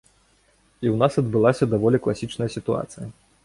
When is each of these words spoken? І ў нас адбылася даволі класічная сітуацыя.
І 0.85 0.89
ў 0.93 0.95
нас 1.03 1.19
адбылася 1.23 1.69
даволі 1.77 2.03
класічная 2.07 2.51
сітуацыя. 2.59 3.07